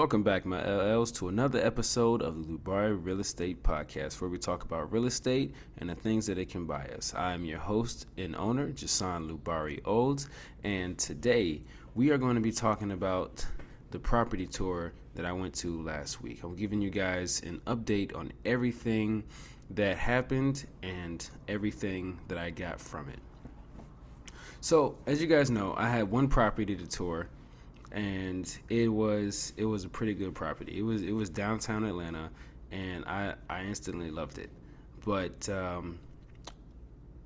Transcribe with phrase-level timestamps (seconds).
[0.00, 4.38] Welcome back, my LLs, to another episode of the Loubarri Real Estate Podcast, where we
[4.38, 7.12] talk about real estate and the things that it can buy us.
[7.14, 10.30] I am your host and owner, Jason Lubari Olds,
[10.64, 11.60] and today
[11.94, 13.44] we are going to be talking about
[13.90, 16.44] the property tour that I went to last week.
[16.44, 19.24] I'm giving you guys an update on everything
[19.68, 23.18] that happened and everything that I got from it.
[24.62, 27.28] So, as you guys know, I had one property to tour
[27.92, 30.78] and it was it was a pretty good property.
[30.78, 32.30] It was it was downtown Atlanta,
[32.70, 34.50] and I I instantly loved it.
[35.04, 35.98] But um,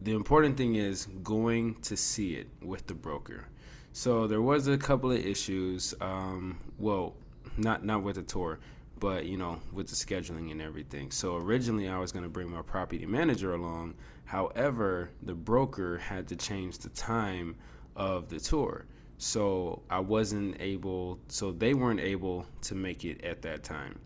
[0.01, 3.49] the important thing is going to see it with the broker.
[3.93, 5.95] So there was a couple of issues.
[6.01, 7.15] Um, well,
[7.57, 8.59] not not with the tour,
[8.99, 11.11] but you know with the scheduling and everything.
[11.11, 13.95] So originally I was going to bring my property manager along.
[14.25, 17.57] However, the broker had to change the time
[17.95, 18.87] of the tour.
[19.25, 23.99] So I wasn't able, so they weren't able to make it at that time.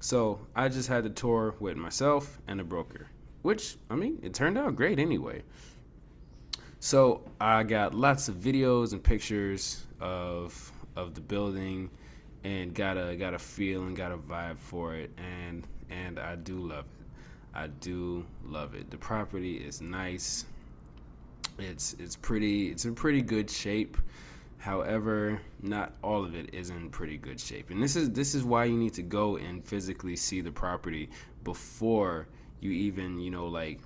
[0.00, 3.06] So I just had the tour with myself and a broker,
[3.42, 5.44] which, I mean, it turned out great anyway.
[6.80, 11.88] So I got lots of videos and pictures of of the building
[12.42, 16.34] and got a got a feel and got a vibe for it and and I
[16.34, 17.06] do love it.
[17.54, 18.90] I do love it.
[18.90, 20.46] The property is nice.
[21.60, 23.96] It's it's pretty it's in pretty good shape.
[24.58, 27.70] However, not all of it is in pretty good shape.
[27.70, 31.10] And this is this is why you need to go and physically see the property
[31.42, 32.28] before
[32.60, 33.80] you even, you know, like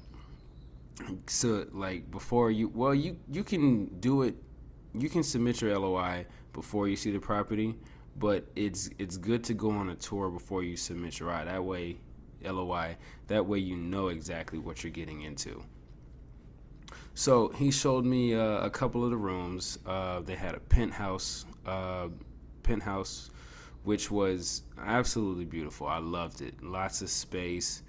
[1.27, 4.34] so like before you well you you can do it
[4.94, 7.77] you can submit your LOI before you see the property,
[8.16, 11.44] but it's it's good to go on a tour before you submit your LOI.
[11.44, 11.96] That way
[12.44, 12.96] LOI,
[13.27, 15.62] that way you know exactly what you're getting into.
[17.18, 19.80] So he showed me uh, a couple of the rooms.
[19.84, 22.11] Uh, they had a penthouse, uh,
[22.62, 23.30] penthouse,
[23.83, 25.89] which was absolutely beautiful.
[25.89, 26.62] I loved it.
[26.62, 27.83] Lots of space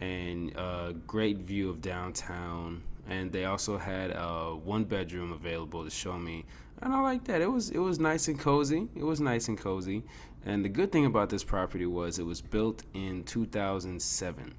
[0.00, 2.82] and a uh, great view of downtown.
[3.06, 6.46] And they also had a one bedroom available to show me,
[6.80, 7.42] and I like that.
[7.42, 8.88] It was it was nice and cozy.
[8.96, 10.04] It was nice and cozy.
[10.46, 14.54] And the good thing about this property was it was built in 2007,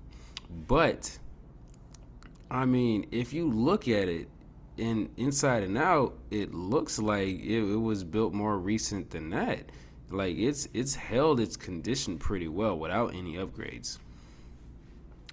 [0.67, 1.17] but
[2.51, 4.27] I mean, if you look at it
[4.77, 9.69] in inside and out, it looks like it, it, was built more recent than that.
[10.09, 13.99] Like it's it's held its condition pretty well without any upgrades.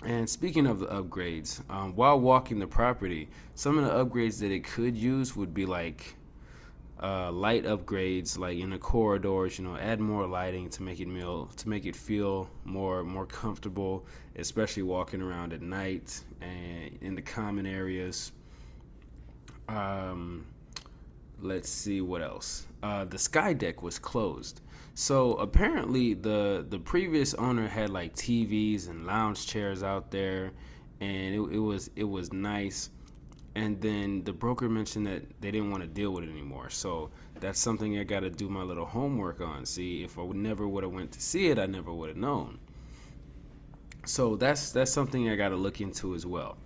[0.05, 4.53] And speaking of the upgrades, um, while walking the property, some of the upgrades that
[4.53, 6.15] it could use would be like
[7.03, 9.59] uh, light upgrades, like in the corridors.
[9.59, 13.27] You know, add more lighting to make it feel to make it feel more more
[13.27, 18.33] comfortable, especially walking around at night and in the common areas.
[19.69, 20.47] Um,
[21.41, 22.67] let's see what else.
[22.83, 24.61] Uh, the sky deck was closed.
[24.95, 30.53] So apparently the the previous owner had like TVs and lounge chairs out there,
[31.01, 32.91] and it, it was it was nice
[33.59, 36.71] and then the broker mentioned that they didn't want to deal with it anymore.
[36.71, 37.11] So
[37.41, 39.67] that's something i got to do my little homework on.
[39.67, 42.17] See if i would never would have went to see it i never would have
[42.17, 42.61] known.
[44.05, 46.57] So that's that's something i got to look into as well.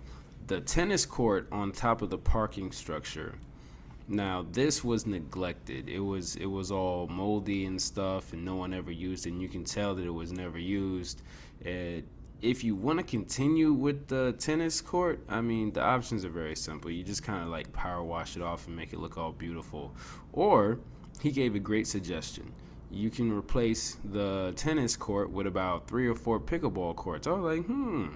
[0.45, 3.35] The tennis court on top of the parking structure
[4.07, 5.89] now this was neglected.
[5.89, 9.41] It was it was all moldy and stuff and no one ever used it and
[9.41, 11.23] you can tell that it was never used.
[11.61, 12.05] It
[12.43, 16.57] if you want to continue with the tennis court, I mean, the options are very
[16.57, 16.91] simple.
[16.91, 19.95] You just kind of like power wash it off and make it look all beautiful.
[20.33, 20.79] Or
[21.21, 22.51] he gave a great suggestion.
[22.91, 27.27] You can replace the tennis court with about three or four pickleball courts.
[27.27, 28.07] I was like, hmm.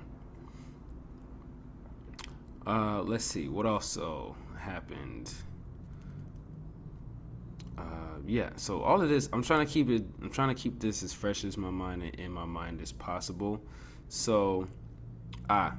[2.68, 5.34] Uh, let's see what also happened.
[7.78, 7.82] Uh,
[8.26, 10.04] yeah, so all of this, I'm trying to keep it.
[10.22, 13.62] I'm trying to keep this as fresh as my mind in my mind as possible.
[14.10, 14.68] So,
[15.50, 15.76] ah,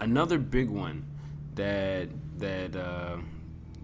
[0.00, 1.04] another big one
[1.54, 2.08] that
[2.38, 3.18] that uh,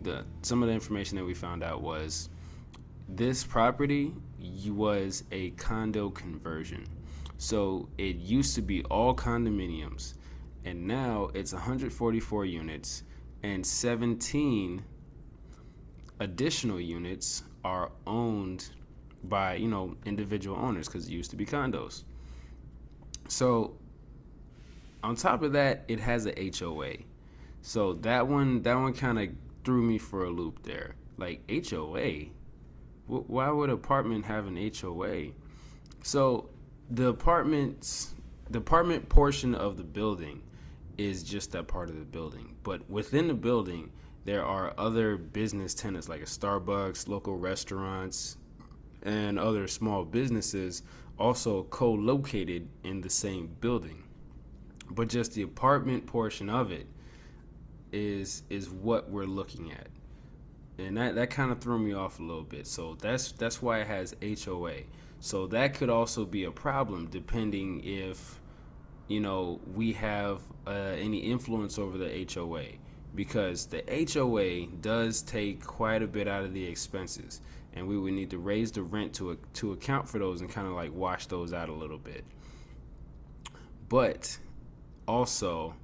[0.02, 2.28] the some of the information that we found out was
[3.08, 4.12] this property
[4.66, 6.86] was a condo conversion.
[7.38, 10.14] So it used to be all condominiums,
[10.64, 13.04] and now it's 144 units,
[13.42, 14.82] and 17
[16.20, 18.70] additional units are owned
[19.24, 22.04] by you know individual owners because it used to be condos.
[23.28, 23.76] So
[25.02, 26.96] on top of that, it has a HOA.
[27.62, 29.28] So that one that one kind of
[29.64, 30.94] threw me for a loop there.
[31.16, 32.26] Like HOA,
[33.06, 35.32] why would apartment have an HOA?
[36.02, 36.48] So
[36.90, 38.14] the apartments,
[38.50, 40.42] the apartment portion of the building
[40.96, 42.56] is just that part of the building.
[42.62, 43.90] But within the building,
[44.24, 48.36] there are other business tenants like a Starbucks, local restaurants,
[49.02, 50.82] and other small businesses
[51.18, 54.04] also co-located in the same building.
[54.90, 56.86] But just the apartment portion of it
[57.92, 59.88] is is what we're looking at.
[60.78, 62.66] And that, that kind of threw me off a little bit.
[62.66, 64.82] So that's that's why it has HOA
[65.20, 68.40] so that could also be a problem depending if
[69.08, 72.64] you know we have uh, any influence over the HOA
[73.14, 73.82] because the
[74.12, 77.40] HOA does take quite a bit out of the expenses
[77.78, 80.66] and we would need to raise the rent to to account for those and kind
[80.66, 82.24] of like wash those out a little bit.
[83.88, 84.36] But
[85.06, 85.74] also,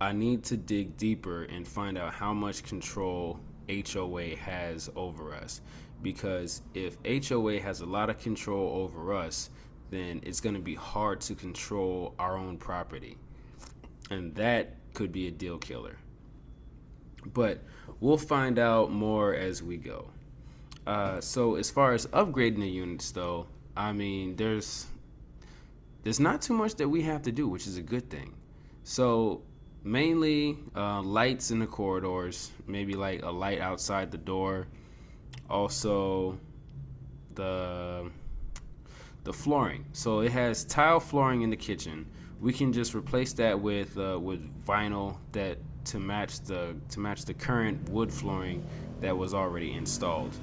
[0.00, 5.60] I need to dig deeper and find out how much control HOA has over us.
[6.02, 9.50] Because if HOA has a lot of control over us,
[9.90, 13.18] then it's going to be hard to control our own property.
[14.10, 15.96] And that could be a deal killer.
[17.32, 17.62] But
[18.00, 20.10] we'll find out more as we go.
[20.86, 23.46] Uh, so as far as upgrading the units, though,
[23.76, 24.86] I mean, there's
[26.02, 28.34] there's not too much that we have to do, which is a good thing.
[28.82, 29.42] So
[29.82, 34.66] mainly uh, lights in the corridors, maybe like a light outside the door.
[35.48, 36.38] Also,
[37.34, 38.10] the
[39.24, 39.86] the flooring.
[39.92, 42.06] So it has tile flooring in the kitchen.
[42.40, 47.24] We can just replace that with uh, with vinyl that to match the to match
[47.24, 48.62] the current wood flooring
[49.00, 50.34] that was already installed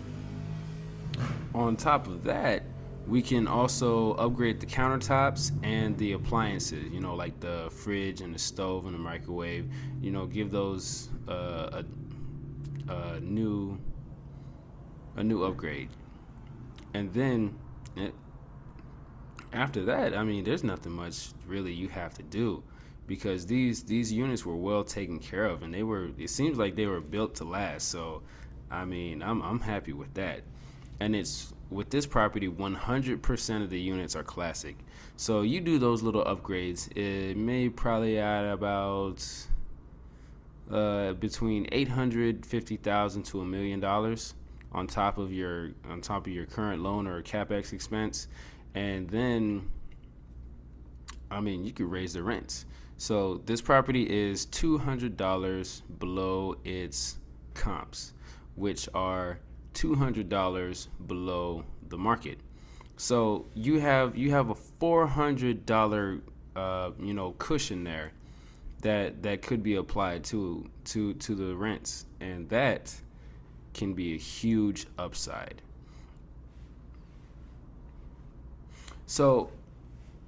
[1.54, 2.64] on top of that,
[3.08, 8.34] we can also upgrade the countertops and the appliances, you know, like the fridge and
[8.34, 9.70] the stove and the microwave,
[10.02, 11.84] you know, give those uh,
[12.88, 13.78] a, a new
[15.18, 15.90] a new upgrade.
[16.94, 17.58] And then
[17.96, 18.14] it,
[19.52, 22.64] after that, I mean, there's nothing much really you have to do
[23.08, 26.76] because these these units were well taken care of and they were it seems like
[26.76, 27.90] they were built to last.
[27.90, 28.22] So,
[28.70, 30.44] I mean, I'm I'm happy with that
[31.02, 34.76] and it's with this property 100% of the units are classic.
[35.16, 39.26] So you do those little upgrades it may probably add about
[40.70, 44.36] uh, between 850,000 to a million dollars
[44.74, 48.28] on top of your on top of your current loan or capex expense.
[48.76, 49.72] And then
[51.32, 52.68] I mean you could raise the rents.
[52.98, 57.18] So this property is $200 below its
[57.56, 58.14] comps
[58.56, 59.40] which are
[59.74, 62.40] $200 below the market.
[62.98, 66.22] So you have you have a $400
[66.56, 68.12] uh, you know cushion there
[68.82, 72.94] that that could be applied to to to the rents and that
[73.74, 75.62] can be a huge upside.
[79.06, 79.50] So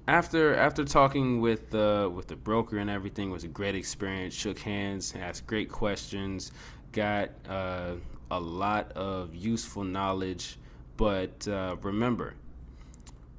[0.06, 4.34] after after talking with the with the broker and everything was a great experience.
[4.34, 6.52] Shook hands, asked great questions,
[6.92, 7.94] got uh,
[8.30, 10.58] a lot of useful knowledge.
[10.96, 12.34] But uh, remember,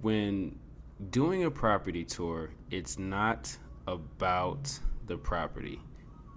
[0.01, 0.57] when
[1.09, 3.55] doing a property tour, it's not
[3.87, 5.79] about the property,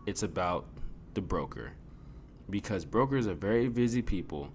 [0.06, 0.66] it's about
[1.14, 1.72] the broker.
[2.50, 4.50] Because brokers are very busy people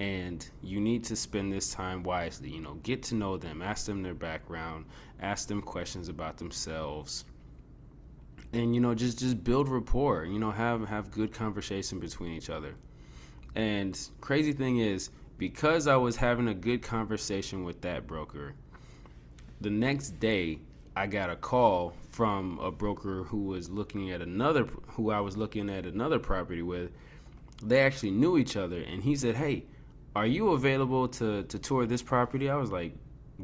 [0.00, 2.50] and you need to spend this time wisely.
[2.50, 4.86] You know, get to know them, ask them their background,
[5.20, 7.24] ask them questions about themselves.
[8.52, 10.24] And you know, just just build rapport.
[10.24, 12.74] You know, have have good conversation between each other.
[13.54, 18.54] And crazy thing is, because I was having a good conversation with that broker,
[19.60, 20.58] the next day
[20.96, 25.36] I got a call from a broker who was looking at another who I was
[25.36, 26.90] looking at another property with.
[27.62, 29.64] They actually knew each other and he said, "Hey,
[30.14, 32.94] are you available to to tour this property?" I was like,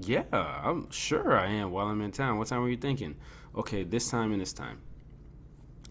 [0.03, 2.39] "Yeah, I'm sure I am while I'm in town.
[2.39, 3.17] What time were you thinking?"
[3.57, 4.79] "Okay, this time and this time."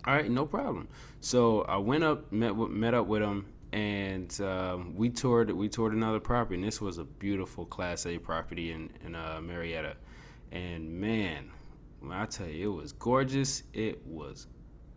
[0.05, 0.87] All right, no problem.
[1.19, 5.93] So I went up, met met up with him, and um, we toured we toured
[5.93, 9.95] another property and this was a beautiful class a property in, in uh, marietta.
[10.51, 11.51] And man
[11.99, 14.47] when i tell you it was gorgeous it was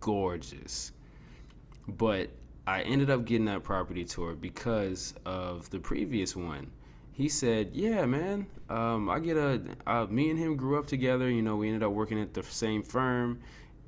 [0.01, 0.93] gorgeous.
[1.87, 2.31] But
[2.67, 6.71] i ended up getting that property tour because of the previous one.
[7.13, 11.29] He said yeah man um, i get a uh, me and him grew up together
[11.29, 13.41] you know we ended up working at the same firm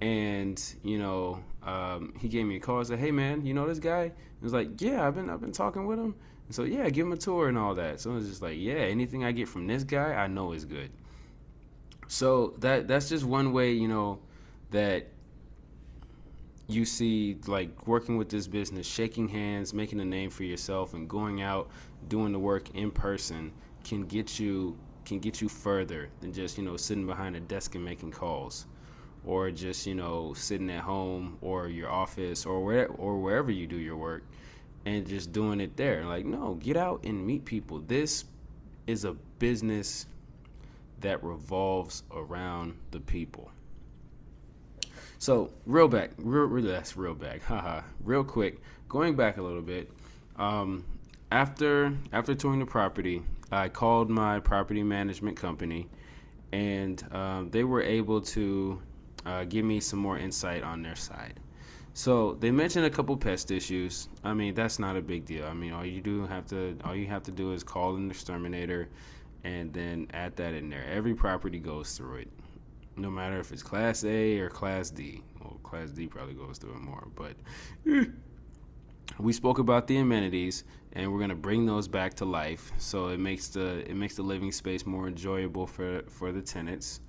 [0.03, 2.79] and you know um, he gave me a call.
[2.79, 4.05] And said hey man you know this guy?
[4.05, 6.15] He was like yeah i've been i've been talking with him.
[6.47, 8.01] And so yeah give him a tour and all that.
[8.01, 10.65] So it was just like yeah anything i get from this guy i know is
[10.65, 10.91] good.
[12.07, 14.21] So that that's just one way you know
[14.71, 15.09] that
[16.67, 21.09] you see like working with this business shaking hands making a name for yourself and
[21.09, 21.71] going out
[22.09, 23.53] doing the work in person
[23.83, 27.75] can get you can get you further than just you know sitting behind a desk
[27.75, 28.67] and making calls
[29.27, 33.67] or just you know sitting at home or your office or where or wherever you
[33.67, 34.23] do your work
[34.85, 38.25] and just doing it there like no get out and meet people this
[38.87, 40.07] is a business
[41.05, 43.51] that revolves around the people.
[45.19, 47.83] So, real back, real, real that's real back, haha.
[48.03, 49.91] real quick, going back a little bit.
[50.37, 50.85] Um,
[51.31, 55.89] after after touring the property, I called my property management company,
[56.53, 58.81] and um, they were able to
[59.27, 61.41] uh, give me some more insight on their side.
[61.97, 64.09] So they mentioned a couple pest issues.
[64.25, 65.47] I mean, that's not a big deal.
[65.47, 68.11] I mean, all you do have to all you have to do is call an
[68.11, 68.89] exterminator,
[69.45, 70.85] and then add that in there.
[70.91, 72.29] Every property goes through it,
[72.97, 75.23] no matter if it's Class A or Class D.
[75.41, 77.37] Well, Class D probably goes through it more, but
[79.21, 80.65] we spoke about the amenities,
[80.95, 82.73] and we're gonna bring those back to life.
[82.77, 87.01] So it makes the it makes the living space more enjoyable for for the tenants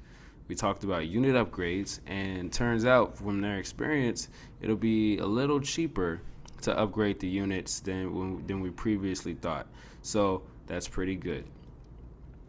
[0.48, 4.30] we talked about unit upgrades, and turns out from their experience,
[4.62, 6.22] it'll be a little cheaper
[6.62, 9.68] to upgrade the units than than we previously thought.
[10.02, 11.46] So that's pretty good.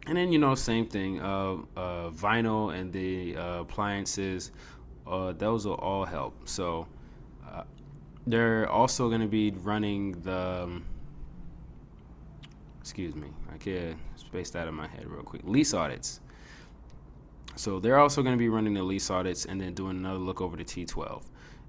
[0.05, 1.19] And then you know, same thing.
[1.19, 4.51] Uh, uh, vinyl and the uh, appliances,
[5.05, 6.47] uh, those will all help.
[6.47, 6.87] So
[7.49, 7.63] uh,
[8.25, 10.63] they're also going to be running the.
[10.63, 10.85] Um,
[12.79, 15.41] excuse me, I can't space that in my head real quick.
[15.43, 16.21] Lease audits.
[17.57, 20.41] So they're also going to be running the lease audits and then doing another look
[20.41, 21.23] over the T12.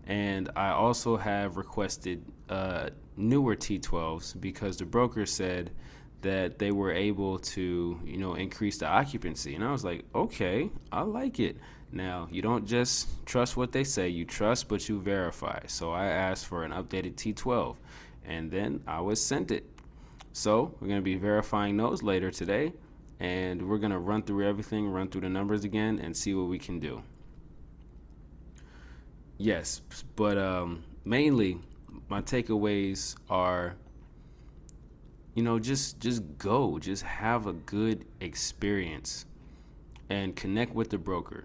[0.07, 5.71] And I also have requested uh, newer T12s because the broker said
[6.21, 9.55] that they were able to, you know, increase the occupancy.
[9.55, 11.57] And I was like, okay, I like it.
[11.91, 15.61] Now, you don't just trust what they say, you trust, but you verify.
[15.69, 17.77] So I asked for an updated T12,
[18.27, 19.65] and then I was sent it.
[20.33, 22.73] So we're going to be verifying those later today
[23.21, 26.49] and we're going to run through everything, run through the numbers again, and see what
[26.49, 27.03] we can do.
[29.37, 29.83] Yes,
[30.17, 31.59] but um, mainly
[32.09, 33.77] my takeaways are
[35.35, 36.79] you know just just go.
[36.79, 39.27] Just have a good experience
[40.11, 41.45] and connect with the broker.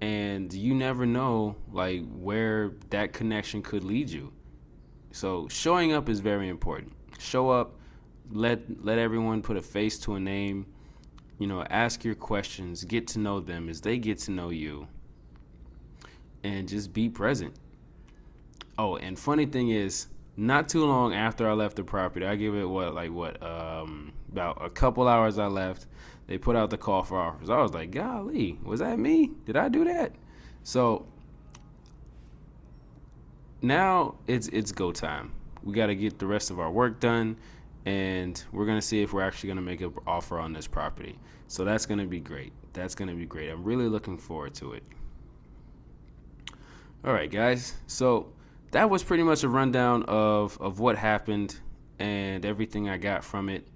[0.00, 4.32] And you never know like where that connection could lead you.
[5.12, 6.92] So showing up is very important.
[7.18, 7.78] Show up
[8.32, 10.66] let let everyone put a face to a name
[11.38, 14.86] you know, ask your questions, get to know them as they get to know you,
[16.42, 17.54] and just be present.
[18.78, 22.54] Oh, and funny thing is, not too long after I left the property, I give
[22.54, 25.86] it what, like what, um, about a couple hours I left,
[26.26, 27.50] they put out the call for offers.
[27.50, 29.30] I was like, golly, was that me?
[29.44, 30.12] Did I do that?
[30.62, 31.06] So
[33.60, 35.32] now it's it's go time.
[35.62, 37.36] We got to get the rest of our work done
[37.84, 40.66] and we're going to see if we're actually going to make an offer on this
[40.66, 41.18] property.
[41.48, 42.52] So that's going to be great.
[42.72, 43.50] That's going to be great.
[43.50, 44.84] I'm really looking forward to it.
[47.04, 47.74] All right, guys.
[47.86, 48.32] So
[48.70, 51.58] that was pretty much a rundown of, of what happened
[51.98, 53.66] and everything I got from it.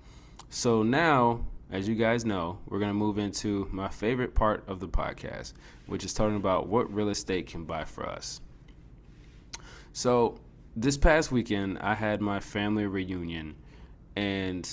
[0.49, 4.79] So now, as you guys know, we're going to move into my favorite part of
[4.79, 5.55] the podcast,
[5.87, 8.41] which is talking about what real estate can buy for us.
[9.93, 10.39] So
[10.77, 13.57] this past weekend, I had my family reunion
[14.17, 14.69] and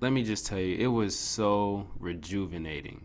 [0.00, 3.00] let me just tell you, it was so rejuvenating